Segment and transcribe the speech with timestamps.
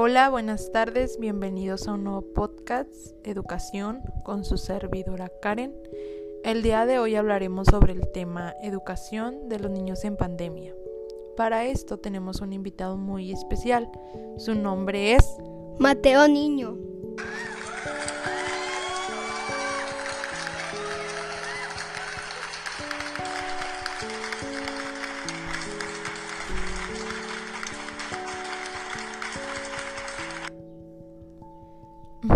[0.00, 5.74] Hola, buenas tardes, bienvenidos a un nuevo podcast, Educación, con su servidora Karen.
[6.44, 10.72] El día de hoy hablaremos sobre el tema Educación de los niños en pandemia.
[11.36, 13.90] Para esto tenemos un invitado muy especial.
[14.36, 15.26] Su nombre es
[15.80, 16.78] Mateo Niño.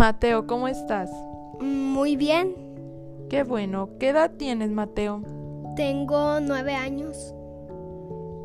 [0.03, 1.09] Mateo, ¿cómo estás?
[1.61, 2.53] Muy bien.
[3.29, 3.91] Qué bueno.
[4.01, 5.21] ¿Qué edad tienes, Mateo?
[5.77, 7.33] Tengo nueve años.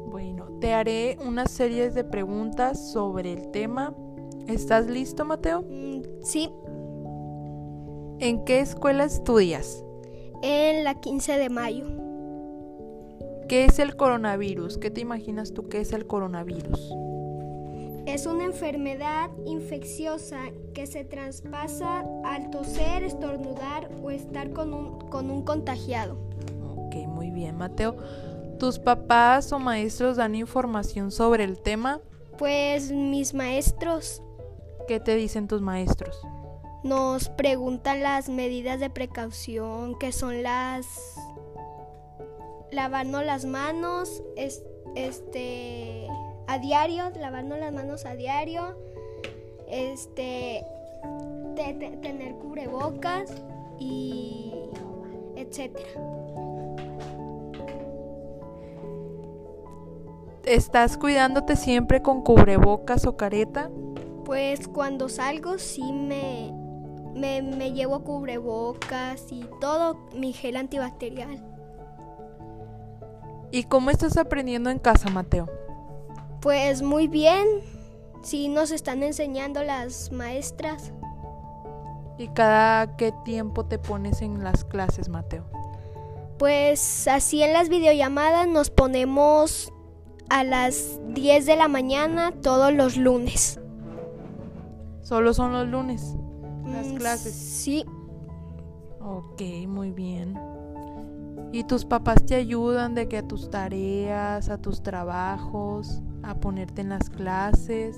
[0.08, 3.92] Bueno, te haré una serie de preguntas sobre el tema.
[4.46, 5.62] ¿Estás listo, Mateo?
[5.62, 6.48] Mm, Sí,
[8.20, 9.84] ¿En qué escuela estudias?
[10.42, 11.86] en la 15 de mayo.
[13.48, 14.78] ¿Qué es el coronavirus?
[14.78, 16.94] ¿Qué te imaginas tú que es el coronavirus?
[18.08, 20.38] Es una enfermedad infecciosa
[20.72, 26.16] que se traspasa al toser, estornudar o estar con un, con un contagiado.
[26.74, 27.96] Ok, muy bien, Mateo.
[28.58, 32.00] ¿Tus papás o maestros dan información sobre el tema?
[32.38, 34.22] Pues mis maestros
[34.88, 36.18] ¿Qué te dicen tus maestros?
[36.84, 40.86] nos preguntan las medidas de precaución, que son las
[42.72, 44.62] lavarnos las manos, es-
[44.94, 46.07] este
[46.48, 48.76] a diario, lavarnos las manos a diario,
[49.68, 50.64] este
[51.54, 53.30] te- te- tener cubrebocas
[53.78, 54.52] y
[55.36, 55.88] etcétera.
[60.44, 63.70] ¿Estás cuidándote siempre con cubrebocas o careta?
[64.24, 66.52] Pues cuando salgo sí me,
[67.14, 71.38] me, me llevo cubrebocas y todo mi gel antibacterial.
[73.50, 75.48] ¿Y cómo estás aprendiendo en casa, Mateo?
[76.40, 77.46] Pues muy bien,
[78.22, 80.92] sí nos están enseñando las maestras.
[82.16, 85.44] ¿Y cada qué tiempo te pones en las clases, Mateo?
[86.38, 89.72] Pues así en las videollamadas nos ponemos
[90.28, 93.60] a las 10 de la mañana todos los lunes.
[95.02, 96.14] Solo son los lunes
[96.64, 97.34] las Mm, clases.
[97.34, 97.84] Sí,
[99.00, 100.38] Ok, muy bien.
[101.50, 106.80] ¿Y tus papás te ayudan de que a tus tareas, a tus trabajos, a ponerte
[106.80, 107.96] en las clases?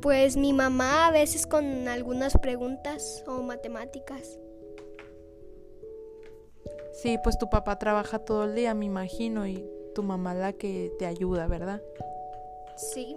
[0.00, 4.38] pues mi mamá a veces con algunas preguntas o matemáticas.
[6.92, 9.64] Sí, pues tu papá trabaja todo el día, me imagino, y
[9.94, 11.82] tu mamá la que te ayuda, ¿verdad?
[12.76, 13.16] Sí.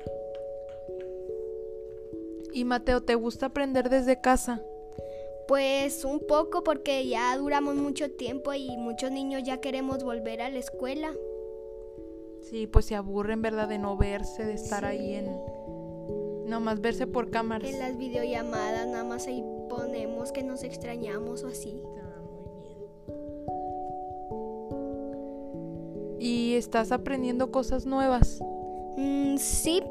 [2.54, 4.62] Y Mateo, ¿te gusta aprender desde casa?
[5.48, 10.50] Pues un poco porque ya duramos mucho tiempo y muchos niños ya queremos volver a
[10.50, 11.12] la escuela.
[12.54, 13.68] Sí, pues se aburren, ¿verdad?
[13.68, 15.26] De no verse, de estar ahí en...
[16.46, 17.68] Nomás verse por cámaras.
[17.68, 21.82] En las videollamadas nada más ahí ponemos que nos extrañamos o así.
[21.98, 22.78] Ah, muy bien.
[26.20, 28.40] ¿Y estás aprendiendo cosas nuevas?
[28.98, 29.82] Mm, sí,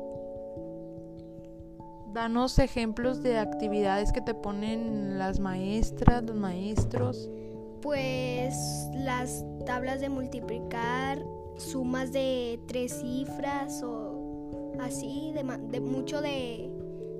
[2.12, 7.28] Danos ejemplos de actividades que te ponen las maestras, los maestros.
[7.80, 8.54] pues
[8.94, 11.18] las tablas de multiplicar,
[11.56, 16.70] sumas de tres cifras o así, de, mucho de,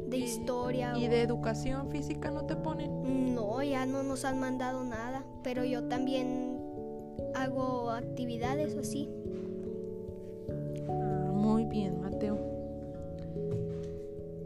[0.08, 0.94] de Y- historia.
[0.96, 3.34] ¿Y o- de educación física no te ponen?
[3.34, 6.58] No, ya no nos han mandado nada, pero yo también
[7.34, 9.08] hago actividades así.
[10.88, 12.38] Ah, muy bien, Mateo.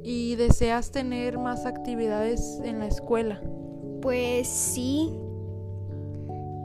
[0.03, 3.41] ¿Y deseas tener más actividades en la escuela?
[4.03, 5.13] Pues sí,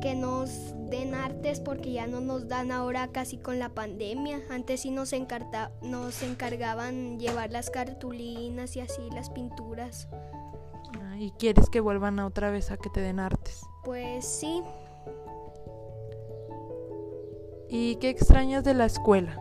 [0.02, 4.42] que nos den artes porque ya no nos dan ahora casi con la pandemia.
[4.50, 10.08] Antes sí nos, encarta- nos encargaban llevar las cartulinas y así las pinturas.
[11.02, 13.62] Ah, ¿Y quieres que vuelvan a otra vez a que te den artes?
[13.86, 14.62] Pues sí,
[17.70, 19.38] ¿Y qué extrañas de la escuela?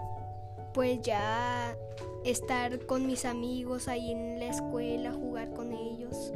[0.73, 1.77] pues ya
[2.25, 6.33] estar con mis amigos ahí en la escuela, jugar con ellos.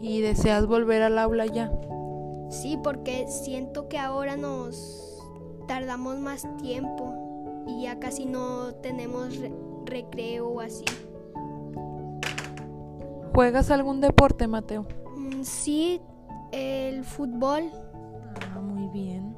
[0.00, 1.72] ¿Y deseas volver al aula ya?
[2.50, 5.22] Sí, porque siento que ahora nos
[5.66, 9.52] tardamos más tiempo y ya casi no tenemos re-
[9.84, 10.84] recreo o así.
[13.34, 14.86] ¿Juegas algún deporte, Mateo?
[15.16, 16.00] Mm, Sí,
[16.52, 17.70] el fútbol.
[18.54, 19.36] Ah, muy bien.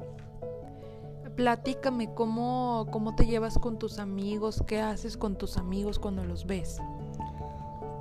[1.35, 6.45] Platícame cómo, cómo te llevas con tus amigos, qué haces con tus amigos cuando los
[6.45, 6.79] ves.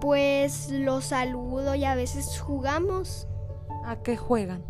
[0.00, 3.26] Pues los saludo y a veces jugamos
[3.84, 4.62] ¿A qué juegan?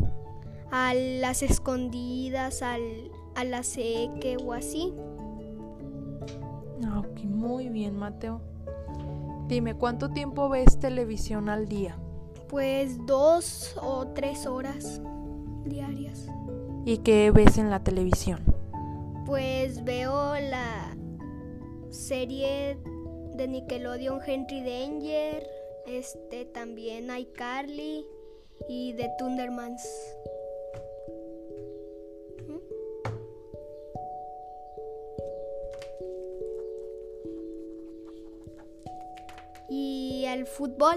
[0.71, 4.93] A las escondidas, al, a la seque o así.
[6.85, 8.41] Ah, ok, muy bien, Mateo.
[9.47, 11.97] Dime, ¿cuánto tiempo ves televisión al día?
[12.47, 15.01] Pues dos o tres horas
[15.65, 16.27] diarias.
[16.85, 18.39] ¿Y qué ves en la televisión?
[19.25, 20.95] Pues veo la
[21.89, 22.77] serie
[23.35, 25.47] de Nickelodeon Henry Danger,
[25.85, 28.05] este también iCarly
[28.67, 29.81] y de Thundermans.
[40.31, 40.95] El fútbol.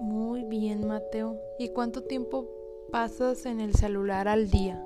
[0.00, 1.40] Muy bien, Mateo.
[1.56, 2.48] ¿Y cuánto tiempo
[2.90, 4.84] pasas en el celular al día?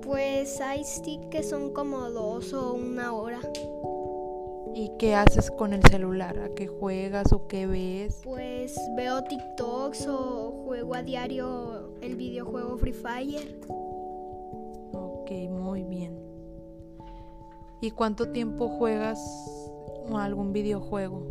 [0.00, 3.40] Pues hay sí que son como dos o una hora.
[4.74, 6.38] ¿Y qué haces con el celular?
[6.38, 8.22] ¿A qué juegas o qué ves?
[8.24, 13.60] Pues veo TikToks o juego a diario el videojuego Free Fire.
[14.92, 16.18] Ok, muy bien.
[17.82, 19.18] ¿Y cuánto tiempo juegas
[20.16, 21.28] algún videojuego?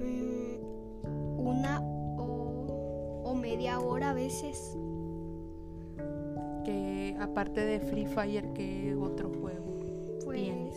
[0.00, 4.76] Mm, una o, o media hora a veces.
[6.64, 9.64] Que aparte de Free Fire, ¿qué otro juego
[10.24, 10.76] Pues tienes?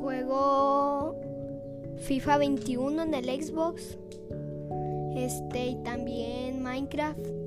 [0.00, 1.14] juego
[1.98, 3.98] FIFA 21 en el Xbox.
[5.16, 7.39] Este y también Minecraft.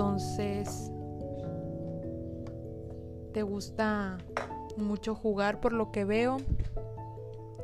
[0.00, 0.90] Entonces,
[3.34, 4.16] ¿te gusta
[4.78, 6.38] mucho jugar por lo que veo?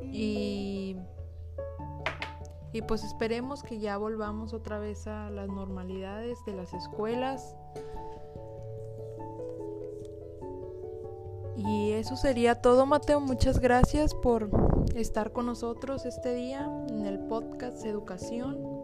[0.03, 0.99] Y,
[2.75, 7.57] y pues esperemos que ya volvamos otra vez a las normalidades de las escuelas.
[11.57, 13.19] Y eso sería todo, Mateo.
[13.19, 14.51] Muchas gracias por
[14.95, 18.76] estar con nosotros este día en el podcast Educación.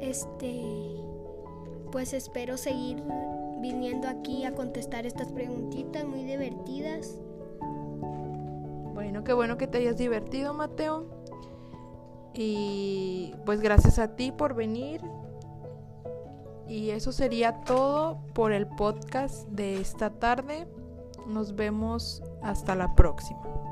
[0.00, 0.62] Este
[1.90, 3.02] pues espero seguir
[3.60, 7.18] viniendo aquí a contestar estas preguntitas muy divertidas.
[8.94, 11.06] Bueno, qué bueno que te hayas divertido, Mateo.
[12.32, 15.00] Y pues gracias a ti por venir.
[16.68, 20.68] Y eso sería todo por el podcast de esta tarde.
[21.26, 23.69] Nos vemos hasta la próxima.